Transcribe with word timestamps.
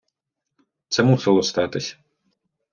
Це 0.89 1.03
мусило 1.03 1.43
статись. 1.43 1.97